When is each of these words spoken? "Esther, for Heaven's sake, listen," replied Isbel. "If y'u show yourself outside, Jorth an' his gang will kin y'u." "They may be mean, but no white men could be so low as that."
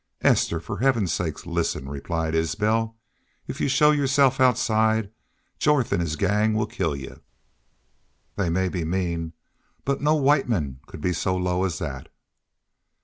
"Esther, 0.21 0.59
for 0.59 0.79
Heaven's 0.79 1.13
sake, 1.13 1.45
listen," 1.45 1.87
replied 1.87 2.33
Isbel. 2.33 2.97
"If 3.45 3.61
y'u 3.61 3.67
show 3.69 3.91
yourself 3.91 4.39
outside, 4.39 5.11
Jorth 5.59 5.93
an' 5.93 5.99
his 5.99 6.15
gang 6.15 6.55
will 6.55 6.65
kin 6.65 6.95
y'u." 6.99 7.21
"They 8.35 8.49
may 8.49 8.67
be 8.67 8.83
mean, 8.83 9.33
but 9.85 10.01
no 10.01 10.15
white 10.15 10.49
men 10.49 10.79
could 10.87 11.01
be 11.01 11.13
so 11.13 11.37
low 11.37 11.65
as 11.65 11.77
that." 11.77 12.09